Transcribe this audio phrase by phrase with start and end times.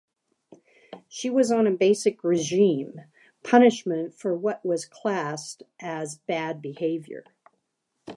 [1.09, 3.01] She was on a basic regime,
[3.43, 7.23] punishment for what was classed as bad behaviour.